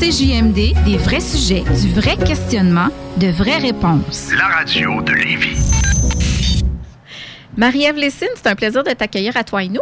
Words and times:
CJMD, 0.00 0.74
des 0.84 0.98
vrais 0.98 1.20
sujets, 1.20 1.64
du 1.80 1.92
vrai 1.94 2.16
questionnement, 2.18 2.88
de 3.16 3.28
vraies 3.28 3.56
réponses. 3.58 4.28
La 4.36 4.46
radio 4.48 5.00
de 5.00 5.12
Lévis. 5.12 6.62
Marie-Ève 7.56 7.96
Lessine, 7.96 8.28
c'est 8.36 8.46
un 8.48 8.54
plaisir 8.54 8.84
de 8.84 8.90
t'accueillir 8.90 9.34
à 9.38 9.42
toi 9.44 9.62
et 9.62 9.68
nous. 9.68 9.80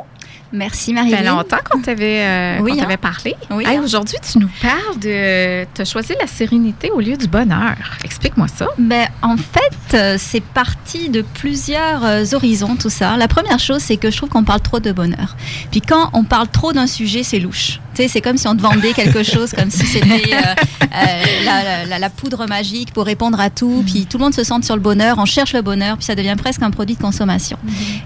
Merci 0.52 0.94
Ça 0.94 1.02
Marie. 1.02 1.10
fait 1.10 1.24
longtemps 1.24 1.56
qu'on 1.68 1.80
t'avait 1.80 2.20
euh, 2.22 2.58
Oui, 2.60 2.70
qu'on 2.72 2.78
hein? 2.78 2.82
t'avait 2.82 2.96
parlé. 2.96 3.34
Oui, 3.50 3.64
Hey, 3.66 3.76
hein? 3.76 3.82
Aujourd'hui, 3.82 4.16
tu 4.30 4.38
nous 4.38 4.48
parles 4.62 5.00
de... 5.00 5.64
Tu 5.74 5.82
as 5.82 5.84
choisi 5.84 6.12
la 6.20 6.28
sérénité 6.28 6.92
au 6.92 7.00
lieu 7.00 7.16
du 7.16 7.26
bonheur. 7.26 7.74
Explique-moi 8.04 8.46
ça. 8.46 8.68
Ben, 8.78 9.08
en 9.20 9.36
fait, 9.36 9.94
euh, 9.96 10.14
c'est 10.16 10.44
parti 10.44 11.08
de 11.08 11.22
plusieurs 11.22 12.04
euh, 12.04 12.24
horizons, 12.34 12.76
tout 12.76 12.90
ça. 12.90 13.16
La 13.16 13.26
première 13.26 13.58
chose, 13.58 13.80
c'est 13.82 13.96
que 13.96 14.12
je 14.12 14.16
trouve 14.16 14.28
qu'on 14.28 14.44
parle 14.44 14.60
trop 14.60 14.78
de 14.78 14.92
bonheur. 14.92 15.36
Puis 15.72 15.80
quand 15.80 16.10
on 16.12 16.22
parle 16.22 16.46
trop 16.48 16.72
d'un 16.72 16.86
sujet, 16.86 17.24
c'est 17.24 17.40
louche. 17.40 17.80
C'est 18.08 18.20
comme 18.20 18.36
si 18.36 18.46
on 18.48 18.56
te 18.56 18.62
vendait 18.62 18.92
quelque 18.92 19.22
chose, 19.22 19.52
comme 19.52 19.70
si 19.70 19.84
c'était 19.86 20.34
euh, 20.34 20.38
euh, 20.82 21.44
la, 21.44 21.84
la- 21.86 21.98
la 21.98 22.10
poudre 22.10 22.46
magique 22.46 22.92
pour 22.92 23.04
répondre 23.06 23.38
à 23.40 23.50
tout. 23.50 23.82
Puis 23.86 24.06
tout 24.06 24.18
le 24.18 24.24
monde 24.24 24.34
se 24.34 24.44
sent 24.44 24.62
sur 24.62 24.74
le 24.74 24.80
bonheur, 24.82 25.16
on 25.18 25.24
cherche 25.24 25.52
le 25.54 25.62
bonheur, 25.62 25.96
puis 25.96 26.04
ça 26.04 26.14
devient 26.14 26.34
presque 26.36 26.62
un 26.62 26.70
produit 26.70 26.96
de 26.96 27.00
consommation. 27.02 27.56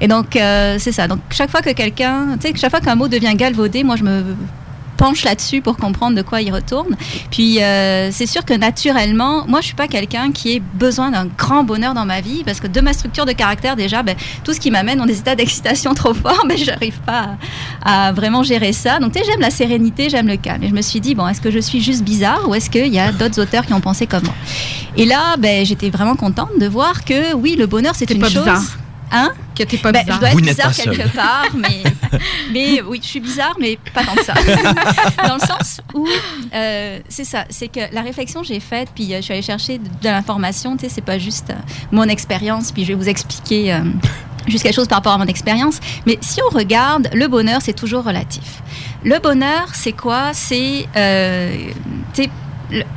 Et 0.00 0.08
donc, 0.08 0.36
euh, 0.36 0.76
c'est 0.78 0.92
ça. 0.92 1.08
Donc, 1.08 1.20
chaque 1.30 1.50
fois 1.50 1.60
que 1.62 1.70
quelqu'un, 1.70 2.36
tu 2.40 2.48
sais, 2.48 2.54
chaque 2.56 2.70
fois 2.70 2.80
qu'un 2.80 2.94
mot 2.94 3.08
devient 3.08 3.34
galvaudé, 3.34 3.82
moi, 3.84 3.96
je 3.96 4.04
me 4.04 4.22
penche 4.98 5.24
là-dessus 5.24 5.62
pour 5.62 5.76
comprendre 5.78 6.16
de 6.16 6.22
quoi 6.22 6.42
il 6.42 6.52
retourne. 6.52 6.96
Puis 7.30 7.62
euh, 7.62 8.10
c'est 8.12 8.26
sûr 8.26 8.44
que 8.44 8.52
naturellement, 8.52 9.46
moi 9.46 9.60
je 9.62 9.66
suis 9.66 9.74
pas 9.74 9.88
quelqu'un 9.88 10.32
qui 10.32 10.56
ait 10.56 10.62
besoin 10.74 11.10
d'un 11.10 11.26
grand 11.38 11.62
bonheur 11.64 11.94
dans 11.94 12.04
ma 12.04 12.20
vie 12.20 12.42
parce 12.44 12.60
que 12.60 12.66
de 12.66 12.80
ma 12.82 12.92
structure 12.92 13.24
de 13.24 13.32
caractère 13.32 13.76
déjà, 13.76 14.02
ben, 14.02 14.16
tout 14.44 14.52
ce 14.52 14.60
qui 14.60 14.70
m'amène 14.70 14.98
dans 14.98 15.06
des 15.06 15.18
états 15.18 15.34
d'excitation 15.36 15.94
trop 16.00 16.12
forts, 16.12 16.44
ben 16.48 16.58
j'arrive 16.58 16.98
pas 17.06 17.36
à, 17.82 18.08
à 18.08 18.12
vraiment 18.12 18.42
gérer 18.42 18.72
ça. 18.72 18.98
Donc 18.98 19.12
tu 19.12 19.20
sais, 19.20 19.24
j'aime 19.24 19.40
la 19.40 19.50
sérénité, 19.50 20.10
j'aime 20.10 20.26
le 20.26 20.36
calme. 20.36 20.64
Et 20.64 20.68
je 20.68 20.74
me 20.74 20.82
suis 20.82 21.00
dit 21.00 21.14
bon, 21.14 21.26
est-ce 21.28 21.40
que 21.40 21.50
je 21.50 21.60
suis 21.60 21.80
juste 21.80 22.02
bizarre 22.02 22.48
ou 22.48 22.54
est-ce 22.54 22.68
qu'il 22.68 22.92
y 22.92 22.98
a 22.98 23.12
d'autres 23.12 23.40
auteurs 23.40 23.64
qui 23.64 23.72
ont 23.72 23.80
pensé 23.80 24.06
comme 24.06 24.24
moi? 24.24 24.34
Et 24.96 25.06
là, 25.06 25.36
ben 25.38 25.64
j'étais 25.64 25.90
vraiment 25.90 26.16
contente 26.16 26.50
de 26.60 26.66
voir 26.66 27.04
que 27.04 27.34
oui, 27.34 27.54
le 27.56 27.66
bonheur 27.66 27.94
c'est 27.94 28.10
une 28.10 28.18
pas 28.18 28.28
chose. 28.28 28.42
bizarre. 28.42 28.62
Hein? 29.10 29.30
Que 29.56 29.62
t'es 29.62 29.78
pas 29.78 29.90
ben, 29.92 30.00
je 30.00 30.04
bizarre. 30.04 30.18
dois 30.20 30.28
être 30.28 30.34
Vous 30.34 30.40
n'êtes 30.42 30.56
bizarre 30.56 30.66
pas 30.68 30.72
seul. 30.74 30.96
quelque 30.96 31.14
part, 31.16 31.46
mais, 31.56 31.82
mais 32.52 32.80
oui, 32.82 33.00
je 33.02 33.06
suis 33.08 33.20
bizarre, 33.20 33.54
mais 33.60 33.78
pas 33.94 34.04
tant 34.04 34.14
que 34.14 34.24
ça. 34.24 34.34
Dans 35.26 35.34
le 35.34 35.40
sens 35.40 35.80
où, 35.94 36.06
euh, 36.54 36.98
c'est 37.08 37.24
ça, 37.24 37.44
c'est 37.50 37.68
que 37.68 37.80
la 37.92 38.02
réflexion 38.02 38.40
que 38.42 38.46
j'ai 38.46 38.60
faite, 38.60 38.88
puis 38.94 39.12
euh, 39.12 39.18
je 39.18 39.22
suis 39.22 39.32
allée 39.32 39.42
chercher 39.42 39.78
de, 39.78 39.84
de 39.84 40.08
l'information, 40.08 40.76
tu 40.76 40.84
sais, 40.86 40.92
c'est 40.94 41.00
pas 41.04 41.18
juste 41.18 41.50
euh, 41.50 41.54
mon 41.92 42.04
expérience, 42.04 42.72
puis 42.72 42.84
je 42.84 42.88
vais 42.88 42.94
vous 42.94 43.08
expliquer. 43.08 43.72
euh, 43.74 43.80
Juste 44.46 44.62
quelque 44.62 44.76
chose 44.76 44.88
par 44.88 44.98
rapport 44.98 45.12
à 45.12 45.18
mon 45.18 45.26
expérience. 45.26 45.78
Mais 46.06 46.16
si 46.22 46.40
on 46.42 46.48
regarde, 46.56 47.10
le 47.12 47.28
bonheur, 47.28 47.60
c'est 47.60 47.74
toujours 47.74 48.02
relatif. 48.04 48.62
Le 49.04 49.18
bonheur, 49.18 49.68
c'est 49.74 49.92
quoi? 49.92 50.30
C'est, 50.32 50.86
euh, 50.96 51.70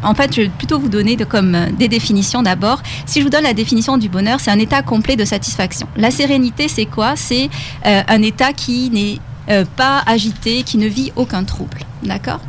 en 0.04 0.14
fait, 0.14 0.36
je 0.36 0.42
vais 0.42 0.50
plutôt 0.50 0.80
vous 0.80 0.90
donner 0.90 1.16
comme 1.18 1.56
euh, 1.56 1.70
des 1.72 1.88
définitions 1.88 2.42
d'abord. 2.42 2.82
Si 3.06 3.20
je 3.20 3.24
vous 3.24 3.30
donne 3.30 3.44
la 3.44 3.54
définition 3.54 3.98
du 3.98 4.10
bonheur, 4.10 4.40
c'est 4.40 4.52
un 4.52 4.60
état 4.60 4.82
complet 4.82 5.16
de 5.16 5.26
satisfaction. 5.26 5.88
La 5.96 6.12
sérénité, 6.12 6.68
c'est 6.68 6.86
quoi? 6.86 7.16
C'est 7.16 7.50
euh, 7.86 8.02
un 8.08 8.22
état 8.22 8.54
qui 8.54 8.90
n'est 8.90 9.20
euh, 9.50 9.66
pas 9.76 10.04
agité, 10.06 10.64
qui 10.64 10.78
ne 10.78 10.88
vit 10.88 11.12
aucun 11.16 11.44
trouble. 11.44 11.80
D'accord 12.04 12.40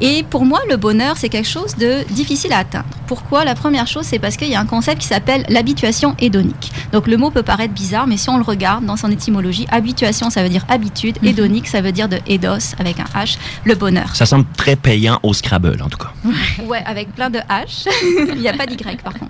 Et 0.00 0.22
pour 0.22 0.44
moi, 0.44 0.60
le 0.70 0.76
bonheur, 0.76 1.16
c'est 1.18 1.28
quelque 1.28 1.48
chose 1.48 1.76
de 1.76 1.98
difficile 2.10 2.52
à 2.52 2.58
atteindre. 2.58 2.86
Pourquoi? 3.06 3.44
La 3.44 3.54
première 3.54 3.86
chose, 3.86 4.06
c'est 4.06 4.18
parce 4.18 4.36
qu'il 4.36 4.48
y 4.48 4.54
a 4.54 4.60
un 4.60 4.66
concept 4.66 5.02
qui 5.02 5.06
s'appelle 5.06 5.44
l'habituation 5.48 6.14
hédonique. 6.18 6.72
Donc 6.92 7.06
le 7.06 7.16
mot 7.18 7.30
peut 7.30 7.42
paraître 7.42 7.74
bizarre, 7.74 8.06
mais 8.06 8.16
si 8.16 8.30
on 8.30 8.36
le 8.38 8.42
regarde 8.42 8.86
dans 8.86 8.96
son 8.96 9.10
étymologie, 9.10 9.66
habituation, 9.70 10.30
ça 10.30 10.42
veut 10.42 10.48
dire 10.48 10.64
habitude, 10.68 11.18
Mhm. 11.22 11.28
hédonique, 11.28 11.68
ça 11.68 11.80
veut 11.82 11.92
dire 11.92 12.08
de 12.08 12.18
eidos, 12.26 12.74
avec 12.78 12.98
un 13.00 13.04
H, 13.20 13.36
le 13.64 13.74
bonheur. 13.74 14.16
Ça 14.16 14.24
semble 14.24 14.46
très 14.56 14.76
payant 14.76 15.18
au 15.22 15.34
Scrabble, 15.34 15.82
en 15.82 15.88
tout 15.88 15.98
cas. 15.98 16.10
Ouais, 16.64 16.82
avec 16.86 17.14
plein 17.14 17.28
de 17.28 17.38
H. 17.38 17.86
Il 18.34 18.40
n'y 18.40 18.48
a 18.48 18.54
pas 18.54 18.66
d'Y 18.66 18.76
par 18.76 19.12
contre. 19.12 19.26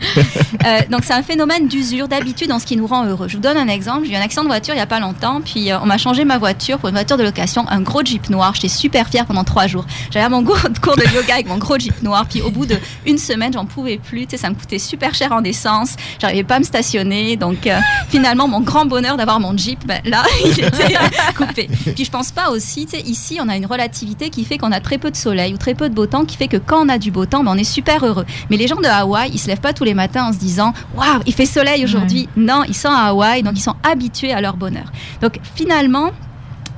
Euh, 0.64 0.80
donc 0.90 1.00
c'est 1.04 1.14
un 1.14 1.22
phénomène 1.22 1.66
d'usure, 1.66 2.06
d'habitude 2.08 2.48
dans 2.48 2.58
ce 2.60 2.66
qui 2.66 2.76
nous 2.76 2.86
rend 2.86 3.04
heureux. 3.06 3.26
Je 3.28 3.36
vous 3.36 3.42
donne 3.42 3.56
un 3.56 3.68
exemple. 3.68 4.06
J'ai 4.06 4.12
eu 4.12 4.16
un 4.16 4.20
accident 4.20 4.42
de 4.44 4.48
voiture 4.48 4.74
il 4.74 4.76
n'y 4.78 4.82
a 4.82 4.86
pas 4.86 5.00
longtemps, 5.00 5.40
puis 5.44 5.72
euh, 5.72 5.78
on 5.82 5.86
m'a 5.86 5.98
changé 5.98 6.24
ma 6.24 6.38
voiture 6.38 6.78
pour 6.78 6.88
une 6.88 6.94
voiture 6.94 7.16
de 7.16 7.24
location, 7.24 7.66
un 7.68 7.80
gros 7.80 8.02
Jeep 8.04 8.30
noir. 8.30 8.54
J'étais 8.54 8.68
super 8.68 9.08
fière 9.08 9.26
pendant 9.26 9.44
trois 9.44 9.66
jours. 9.66 9.71
J'allais 10.10 10.26
à 10.26 10.28
mon 10.28 10.44
cours 10.44 10.60
cours 10.82 10.96
de 10.96 11.04
yoga 11.14 11.34
avec 11.34 11.48
mon 11.48 11.58
gros 11.58 11.78
Jeep 11.78 12.02
noir, 12.02 12.26
puis 12.28 12.42
au 12.42 12.50
bout 12.50 12.66
de 12.66 12.76
une 13.06 13.18
semaine, 13.18 13.52
j'en 13.52 13.64
pouvais 13.64 13.98
plus. 13.98 14.26
Tu 14.26 14.30
sais, 14.32 14.36
ça 14.36 14.50
me 14.50 14.54
coûtait 14.54 14.78
super 14.78 15.14
cher 15.14 15.32
en 15.32 15.42
essence. 15.44 15.96
J'arrivais 16.18 16.44
pas 16.44 16.56
à 16.56 16.58
me 16.58 16.64
stationner. 16.64 17.36
Donc 17.36 17.66
euh, 17.66 17.78
finalement, 18.08 18.48
mon 18.48 18.60
grand 18.60 18.86
bonheur 18.86 19.16
d'avoir 19.16 19.40
mon 19.40 19.56
Jeep, 19.56 19.86
ben, 19.86 20.00
là, 20.04 20.24
il 20.44 20.50
était 20.52 20.96
euh, 20.96 21.32
coupé. 21.36 21.68
Puis 21.94 22.04
je 22.04 22.10
pense 22.10 22.30
pas 22.30 22.50
aussi, 22.50 22.86
tu 22.86 22.96
sais, 22.96 23.02
ici, 23.02 23.38
on 23.40 23.48
a 23.48 23.56
une 23.56 23.66
relativité 23.66 24.30
qui 24.30 24.44
fait 24.44 24.58
qu'on 24.58 24.72
a 24.72 24.80
très 24.80 24.98
peu 24.98 25.10
de 25.10 25.16
soleil 25.16 25.54
ou 25.54 25.56
très 25.56 25.74
peu 25.74 25.88
de 25.88 25.94
beau 25.94 26.06
temps, 26.06 26.24
qui 26.24 26.36
fait 26.36 26.48
que 26.48 26.56
quand 26.56 26.84
on 26.84 26.88
a 26.88 26.98
du 26.98 27.10
beau 27.10 27.26
temps, 27.26 27.42
ben, 27.44 27.52
on 27.52 27.58
est 27.58 27.64
super 27.64 28.04
heureux. 28.04 28.26
Mais 28.50 28.56
les 28.56 28.66
gens 28.66 28.76
de 28.76 28.86
Hawaï, 28.86 29.30
ils 29.32 29.38
se 29.38 29.48
lèvent 29.48 29.60
pas 29.60 29.72
tous 29.72 29.84
les 29.84 29.94
matins 29.94 30.26
en 30.26 30.32
se 30.32 30.38
disant 30.38 30.72
Waouh, 30.96 31.20
il 31.26 31.32
fait 31.32 31.46
soleil 31.46 31.84
aujourd'hui. 31.84 32.28
Non, 32.36 32.62
ils 32.68 32.76
sont 32.76 32.88
à 32.88 33.08
Hawaï, 33.08 33.42
donc 33.42 33.54
ils 33.56 33.62
sont 33.62 33.76
habitués 33.82 34.32
à 34.32 34.40
leur 34.40 34.56
bonheur. 34.56 34.90
Donc 35.20 35.38
finalement, 35.54 36.10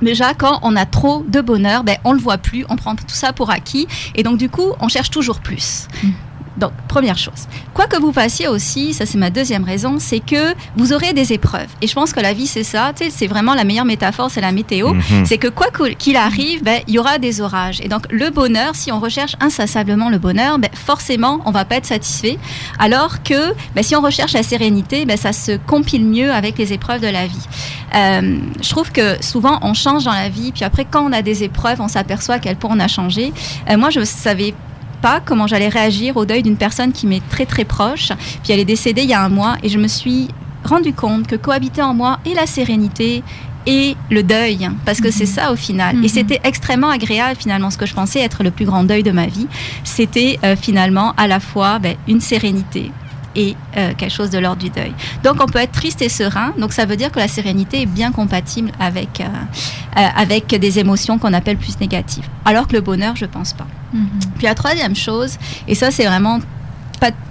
Déjà, 0.01 0.33
quand 0.33 0.59
on 0.63 0.75
a 0.75 0.85
trop 0.85 1.23
de 1.27 1.41
bonheur, 1.41 1.83
ben, 1.83 1.97
on 2.03 2.13
le 2.13 2.19
voit 2.19 2.37
plus, 2.37 2.65
on 2.69 2.75
prend 2.75 2.95
tout 2.95 3.05
ça 3.09 3.33
pour 3.33 3.49
acquis, 3.49 3.87
et 4.15 4.23
donc 4.23 4.37
du 4.37 4.49
coup, 4.49 4.73
on 4.79 4.87
cherche 4.87 5.09
toujours 5.09 5.39
plus. 5.39 5.87
Mm. 6.03 6.09
Donc, 6.57 6.71
première 6.87 7.17
chose. 7.17 7.47
Quoi 7.73 7.87
que 7.87 7.99
vous 7.99 8.13
fassiez 8.13 8.47
aussi, 8.47 8.93
ça 8.93 9.05
c'est 9.05 9.17
ma 9.17 9.29
deuxième 9.29 9.63
raison, 9.63 9.95
c'est 9.99 10.19
que 10.19 10.53
vous 10.77 10.93
aurez 10.93 11.13
des 11.13 11.33
épreuves. 11.33 11.67
Et 11.81 11.87
je 11.87 11.93
pense 11.93 12.13
que 12.13 12.19
la 12.19 12.33
vie, 12.33 12.47
c'est 12.47 12.63
ça, 12.63 12.93
c'est 13.09 13.27
vraiment 13.27 13.53
la 13.55 13.63
meilleure 13.63 13.85
métaphore, 13.85 14.31
c'est 14.31 14.41
la 14.41 14.51
météo. 14.51 14.93
Mhm. 14.93 15.25
C'est 15.25 15.37
que 15.37 15.47
quoi 15.47 15.67
qu'il 15.97 16.15
arrive, 16.15 16.63
ben, 16.63 16.81
il 16.87 16.93
y 16.93 16.99
aura 16.99 17.17
des 17.17 17.41
orages. 17.41 17.81
Et 17.81 17.89
donc, 17.89 18.03
le 18.11 18.29
bonheur, 18.29 18.75
si 18.75 18.91
on 18.91 18.99
recherche 18.99 19.35
insassablement 19.41 20.09
le 20.09 20.17
bonheur, 20.17 20.59
ben, 20.59 20.69
forcément, 20.73 21.41
on 21.45 21.51
va 21.51 21.65
pas 21.65 21.75
être 21.75 21.85
satisfait. 21.85 22.37
Alors 22.79 23.23
que 23.23 23.53
ben, 23.75 23.83
si 23.83 23.95
on 23.95 24.01
recherche 24.01 24.33
la 24.33 24.43
sérénité, 24.43 25.05
ça 25.17 25.33
se 25.33 25.57
compile 25.57 26.05
mieux 26.05 26.31
avec 26.31 26.57
les 26.57 26.73
épreuves 26.73 27.01
de 27.01 27.07
la 27.07 27.27
vie. 27.27 27.47
Euh, 27.95 28.37
je 28.61 28.69
trouve 28.69 28.91
que 28.91 29.23
souvent, 29.23 29.59
on 29.61 29.73
change 29.73 30.03
dans 30.03 30.11
la 30.11 30.29
vie, 30.29 30.51
puis 30.51 30.63
après, 30.63 30.85
quand 30.89 31.05
on 31.07 31.11
a 31.11 31.21
des 31.21 31.43
épreuves, 31.43 31.81
on 31.81 31.87
s'aperçoit 31.87 32.35
à 32.35 32.39
quel 32.39 32.55
point 32.55 32.71
on 32.73 32.79
a 32.79 32.87
changé. 32.87 33.33
Euh, 33.69 33.77
moi, 33.77 33.89
je 33.89 34.03
savais 34.03 34.53
pas 34.95 35.21
comment 35.23 35.47
j'allais 35.47 35.69
réagir 35.69 36.17
au 36.17 36.25
deuil 36.25 36.43
d'une 36.43 36.57
personne 36.57 36.91
qui 36.91 37.07
m'est 37.07 37.21
très 37.29 37.45
très 37.45 37.65
proche. 37.65 38.09
Puis 38.43 38.53
elle 38.53 38.59
est 38.59 38.65
décédée 38.65 39.03
il 39.03 39.09
y 39.09 39.13
a 39.13 39.23
un 39.23 39.29
mois 39.29 39.55
et 39.63 39.69
je 39.69 39.77
me 39.77 39.87
suis 39.87 40.29
rendu 40.63 40.93
compte 40.93 41.27
que 41.27 41.35
cohabiter 41.35 41.81
en 41.81 41.93
moi 41.93 42.19
et 42.25 42.33
la 42.33 42.45
sérénité 42.45 43.23
et 43.67 43.95
le 44.11 44.23
deuil, 44.23 44.69
parce 44.85 45.01
que 45.01 45.11
c'est 45.11 45.25
ça 45.25 45.51
au 45.51 45.55
final. 45.55 45.97
Mhm. 45.97 46.03
Et 46.03 46.07
c'était 46.07 46.39
extrêmement 46.43 46.89
agréable 46.89 47.35
finalement. 47.39 47.69
Ce 47.69 47.77
que 47.77 47.85
je 47.85 47.93
pensais 47.93 48.19
être 48.19 48.43
le 48.43 48.51
plus 48.51 48.65
grand 48.65 48.83
deuil 48.83 49.03
de 49.03 49.11
ma 49.11 49.27
vie, 49.27 49.47
c'était 49.83 50.39
euh, 50.43 50.55
finalement 50.55 51.13
à 51.17 51.27
la 51.27 51.39
fois 51.39 51.79
ben, 51.79 51.95
une 52.07 52.21
sérénité 52.21 52.91
et 53.35 53.55
euh, 53.75 53.93
quelque 53.97 54.13
chose 54.13 54.29
de 54.29 54.37
l'ordre 54.37 54.61
du 54.61 54.69
deuil. 54.69 54.93
Donc 55.23 55.41
on 55.41 55.45
peut 55.45 55.59
être 55.59 55.73
triste 55.73 56.01
et 56.01 56.09
serein, 56.09 56.53
donc 56.57 56.73
ça 56.73 56.85
veut 56.85 56.95
dire 56.95 57.11
que 57.11 57.19
la 57.19 57.27
sérénité 57.27 57.81
est 57.81 57.85
bien 57.85 58.11
compatible 58.11 58.71
avec, 58.79 59.21
euh, 59.21 60.07
avec 60.15 60.47
des 60.47 60.79
émotions 60.79 61.17
qu'on 61.17 61.33
appelle 61.33 61.57
plus 61.57 61.79
négatives. 61.79 62.27
Alors 62.45 62.67
que 62.67 62.73
le 62.73 62.81
bonheur, 62.81 63.15
je 63.15 63.25
pense 63.25 63.53
pas. 63.53 63.67
Mhm. 63.93 64.09
Puis 64.37 64.45
la 64.45 64.55
troisième 64.55 64.95
chose, 64.95 65.37
et 65.67 65.75
ça 65.75 65.91
c'est 65.91 66.05
vraiment 66.05 66.39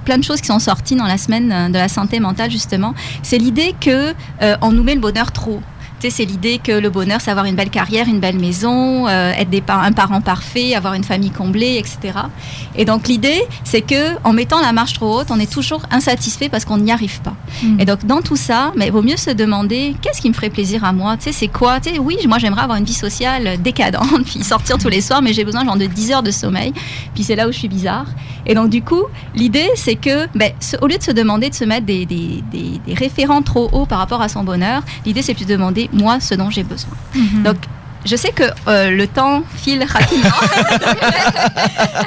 plein 0.05 0.19
de 0.19 0.25
choses 0.25 0.41
qui 0.41 0.47
sont 0.47 0.59
sorties 0.59 0.97
dans 0.97 1.07
la 1.07 1.19
semaine 1.19 1.51
euh, 1.51 1.69
de 1.69 1.75
la 1.75 1.89
santé 1.89 2.21
mentale 2.21 2.51
justement, 2.51 2.95
c'est 3.23 3.39
l'idée 3.39 3.75
que 3.81 4.15
euh, 4.43 4.57
on 4.61 4.73
nous 4.73 4.83
met 4.83 4.95
le 4.95 5.01
bonheur 5.01 5.33
trop. 5.33 5.61
Tu 6.01 6.11
sais, 6.11 6.17
c'est 6.17 6.25
l'idée 6.27 6.59
que 6.63 6.73
le 6.73 6.91
bonheur, 6.91 7.21
c'est 7.21 7.31
avoir 7.31 7.47
une 7.47 7.55
belle 7.55 7.71
carrière, 7.71 8.07
une 8.09 8.21
belle 8.21 8.39
maison, 8.39 9.09
euh, 9.09 9.33
être 9.33 9.49
des 9.49 9.63
par- 9.63 9.83
un 9.83 9.93
parent 9.93 10.21
parfait, 10.21 10.75
avoir 10.75 10.93
une 10.95 11.05
famille 11.05 11.31
comblée, 11.31 11.77
etc. 11.79 12.19
Et 12.77 12.85
donc 12.85 13.09
l'idée, 13.09 13.41
c'est 13.63 13.81
que 13.81 14.17
en 14.25 14.33
mettant 14.35 14.61
la 14.61 14.73
marche 14.73 14.93
trop 14.95 15.21
haute, 15.21 15.29
on 15.31 15.39
est 15.41 15.51
toujours 15.51 15.83
insatisfait 15.91 16.49
parce 16.51 16.65
qu'on 16.67 16.79
n'y 16.79 16.93
arrive 16.93 17.21
pas. 17.23 17.35
Mhm. 17.63 17.81
Et 17.81 17.85
donc 17.87 18.05
dans 18.05 18.21
tout 18.21 18.37
ça, 18.37 18.73
mais 18.77 18.91
vaut 18.91 19.03
mieux 19.03 19.17
se 19.17 19.31
demander 19.31 19.95
qu'est-ce 20.03 20.21
qui 20.21 20.29
me 20.29 20.35
ferait 20.35 20.51
plaisir 20.51 20.85
à 20.85 20.93
moi? 20.93 21.17
Tu 21.17 21.25
sais, 21.25 21.33
c'est 21.33 21.49
quoi? 21.49 21.81
Tu 21.81 21.91
sais, 21.95 21.99
oui, 21.99 22.19
moi 22.27 22.39
j'aimerais 22.39 22.63
avoir 22.63 22.77
une 22.77 22.85
vie 22.85 22.93
sociale 22.93 23.61
décadente, 23.63 24.25
puis 24.27 24.43
sortir 24.45 24.77
tous 24.77 24.89
les 24.89 25.01
soirs, 25.01 25.23
mais 25.23 25.33
j'ai 25.33 25.45
besoin 25.45 25.65
genre 25.65 25.77
de 25.77 25.87
10 25.87 26.13
heures 26.13 26.23
de 26.23 26.31
sommeil. 26.33 26.73
Puis 27.15 27.25
c'est 27.25 27.37
là 27.37 27.49
où 27.49 27.53
je 27.53 27.59
suis 27.59 27.69
bizarre. 27.69 28.07
Et 28.47 28.55
donc 28.55 28.69
du 28.69 28.83
coup, 28.83 29.05
l'idée, 29.35 29.71
c'est 29.75 29.95
que, 29.95 30.27
ben, 30.37 30.53
au 30.83 30.87
lieu 30.87 30.99
de 30.99 31.03
se 31.03 31.13
demander 31.13 31.49
de 31.49 31.55
se 31.55 31.65
mettre 31.65 31.87
des, 31.87 32.05
des, 32.05 32.43
des- 32.53 32.79
des 32.87 32.93
référents 32.95 33.41
trop 33.41 33.71
hauts 33.73 33.87
par 33.87 33.99
rapport 34.01 34.21
à 34.21 34.29
son 34.29 34.45
bonheur, 34.45 34.83
l'idée 35.07 35.23
c'est 35.23 35.33
plus 35.33 35.47
de 35.47 35.53
demander 35.55 35.89
moi 35.95 36.21
ce 36.21 36.35
dont 36.35 36.51
j'ai 36.51 36.63
besoin. 36.65 36.93
Mhm. 37.15 37.43
Donc 37.45 37.57
je 38.05 38.17
sais 38.17 38.33
que 38.33 38.43
euh, 38.69 38.91
le 38.91 39.07
temps 39.07 39.43
file 39.57 39.83
rapidement. 39.85 40.31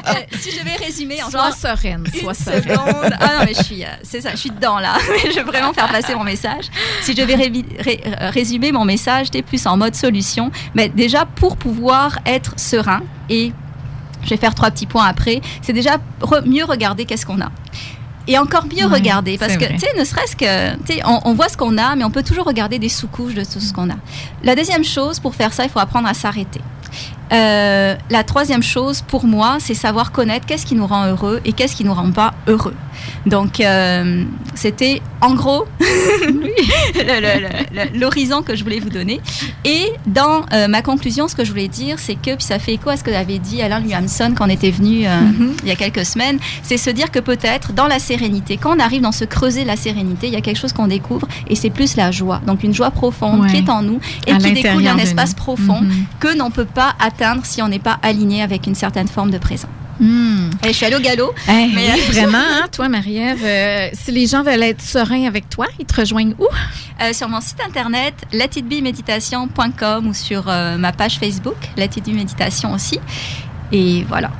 Euh, 0.08 0.14
si 0.40 0.52
je 0.52 0.64
vais 0.64 0.76
résumer 0.76 1.22
en 1.24 1.30
Sois 1.30 1.52
sereine, 1.52 2.06
sois 2.20 2.34
sereine. 2.34 2.80
Ah 3.20 3.40
non, 3.40 3.46
mais 3.46 3.54
je 3.54 3.64
suis, 3.64 3.84
euh, 3.84 3.88
c'est 4.04 4.22
ça, 4.22 4.32
je 4.32 4.38
suis 4.38 4.50
dedans 4.52 4.80
là. 4.80 4.94
je 5.34 5.40
veux 5.40 5.46
vraiment 5.46 5.74
faire 5.74 5.88
passer 5.90 6.16
mon 6.16 6.24
message. 6.24 6.66
Si 7.02 7.16
je 7.16 7.22
ré- 7.24 8.02
euh, 8.06 8.30
résumer 8.30 8.72
mon 8.72 8.86
message, 8.86 9.32
t'es 9.32 9.42
plus 9.42 9.66
en 9.66 9.76
mode 9.78 9.96
solution. 9.96 10.52
Mais 10.76 10.90
déjà, 10.90 11.26
pour 11.26 11.58
pouvoir 11.58 12.20
être 12.26 12.54
serein, 12.58 13.02
et 13.30 13.52
je 14.24 14.30
vais 14.30 14.38
faire 14.38 14.56
trois 14.56 14.72
petits 14.72 14.86
points 14.86 15.06
après, 15.06 15.42
c'est 15.62 15.74
déjà 15.74 15.98
re- 16.22 16.48
mieux 16.48 16.64
regarder 16.66 17.06
qu'est-ce 17.06 17.26
qu'on 17.26 17.42
a. 17.42 17.52
Et 18.28 18.38
encore 18.38 18.66
mieux 18.66 18.86
Ouais, 18.86 18.94
regarder, 18.94 19.38
parce 19.38 19.58
que, 19.58 19.66
tu 19.66 19.80
sais, 19.80 19.98
ne 19.98 20.04
serait-ce 20.04 20.36
que, 20.36 20.76
tu 20.86 20.94
sais, 20.96 21.02
on, 21.06 21.20
on 21.26 21.34
voit 21.34 21.50
ce 21.50 21.58
qu'on 21.58 21.78
a, 21.78 21.96
mais 21.96 22.04
on 22.04 22.12
peut 22.12 22.24
toujours 22.24 22.46
regarder 22.46 22.80
des 22.80 22.90
sous-couches 22.90 23.34
de 23.34 23.44
tout 23.44 23.60
ce 23.60 23.74
qu'on 23.74 23.90
a. 23.90 23.96
La 24.44 24.56
deuxième 24.56 24.84
chose, 24.84 25.20
pour 25.20 25.36
faire 25.36 25.54
ça, 25.54 25.64
il 25.64 25.70
faut 25.70 25.80
apprendre 25.80 26.08
à 26.08 26.14
s'arrêter. 26.14 26.62
Euh, 27.34 27.96
la 28.10 28.24
troisième 28.24 28.64
chose 28.64 29.02
pour 29.02 29.26
moi, 29.26 29.58
c'est 29.60 29.74
savoir 29.74 30.12
connaître 30.12 30.46
qu'est-ce 30.46 30.66
qui 30.66 30.76
nous 30.76 30.88
rend 30.88 31.08
heureux 31.08 31.42
et 31.44 31.52
qu'est-ce 31.52 31.76
qui 31.76 31.84
nous 31.84 31.94
rend 31.94 32.12
pas 32.12 32.34
heureux. 32.48 32.76
Donc, 33.26 33.60
euh, 33.60 34.24
c'était 34.56 35.02
en 35.22 35.34
gros 35.34 35.66
l'horizon 37.96 38.42
que 38.42 38.56
je 38.56 38.64
voulais 38.64 38.80
vous 38.80 38.90
donner. 38.90 39.20
Et 39.66 39.92
dans 40.06 40.46
euh, 40.54 40.68
ma 40.68 40.82
conclusion, 40.82 41.28
ce 41.28 41.36
que 41.36 41.44
je 41.44 41.52
voulais 41.52 41.68
dire, 41.68 41.98
c'est 42.00 42.16
que, 42.16 42.36
puis 42.36 42.44
ça 42.44 42.60
fait 42.60 42.74
écho 42.74 42.90
à 42.90 42.98
ce 42.98 43.04
que 43.04 43.12
avait 43.12 43.40
dit 43.40 43.62
Alain 43.62 43.82
Williamson 43.82 44.34
quand 44.36 44.46
on 44.46 44.50
était 44.50 44.72
venu 44.72 45.06
euh, 45.08 45.20
Mhm. 45.22 45.54
il 45.64 45.70
y 45.70 45.72
a 45.72 45.76
quelques 45.76 46.06
semaines, 46.06 46.40
c'est 46.62 46.78
se 46.78 46.90
dire 46.90 47.10
que 47.12 47.20
peut-être 47.20 47.74
dans 47.74 47.88
la 47.88 48.00
sérénité, 48.00 48.58
quand 48.58 48.76
on 48.76 48.80
arrive 48.80 49.02
dans 49.02 49.12
ce 49.12 49.26
creuset 49.26 49.64
de 49.64 49.68
la 49.68 49.76
sérénité, 49.76 50.28
il 50.28 50.34
y 50.34 50.38
a 50.38 50.42
quelque 50.42 50.60
chose 50.60 50.74
qu'on 50.74 50.88
découvre 50.88 51.28
et 51.50 51.56
c'est 51.56 51.70
plus 51.72 51.96
la 51.96 52.12
joie. 52.12 52.42
Donc 52.46 52.64
une 52.64 52.74
joie 52.74 52.92
profonde 52.92 53.42
Ouais. 53.42 53.50
qui 53.50 53.58
est 53.58 53.70
en 53.70 53.82
nous 53.82 54.00
et 54.28 54.32
À 54.32 54.38
qui 54.38 54.52
découle 54.52 54.84
d'un 54.84 54.98
espace 54.98 55.32
nous. 55.32 55.36
profond 55.36 55.82
Mhm. 55.82 56.06
que 56.20 56.38
l'on 56.38 56.46
ne 56.46 56.52
peut 56.52 56.66
pas 56.66 56.94
atteindre 57.00 57.42
si 57.46 57.62
on 57.62 57.68
n'est 57.68 57.80
pas 57.80 57.98
aligné 58.04 58.42
avec 58.42 58.68
une 58.68 58.76
certaine 58.76 59.08
forme 59.08 59.32
de 59.32 59.38
présent. 59.38 59.68
Hmm. 60.00 60.50
Et 60.64 60.68
je 60.68 60.74
suis 60.74 60.86
allée 60.86 60.96
au 60.96 61.00
galop. 61.00 61.34
Hey, 61.48 61.72
Mais- 61.74 61.92
oui, 61.94 62.02
vraiment, 62.12 62.38
hein, 62.38 62.68
toi, 62.72 62.88
Marie-Ève, 62.90 63.44
euh, 63.44 63.90
si 63.94 64.12
les 64.12 64.28
gens 64.28 64.44
veulent 64.44 64.64
être 64.64 64.82
sereins 64.82 65.26
avec 65.28 65.50
toi, 65.50 65.66
ils 65.80 65.86
te 65.86 66.00
rejoignent 66.00 66.36
où? 66.40 66.48
Euh, 67.02 67.14
sur 67.14 67.30
mon 67.30 67.42
site 67.42 67.60
internet 67.66 68.14
letitbeméditation.com 68.34 70.08
ou 70.08 70.14
sur 70.14 70.46
euh, 70.48 70.78
ma 70.78 70.92
page 70.92 71.18
Facebook 71.20 71.58
Let 71.76 71.90
It 71.98 72.06
Be 72.06 72.14
Méditation 72.14 72.74
aussi. 72.74 73.00
Et 73.72 74.04
voilà. 74.08 74.32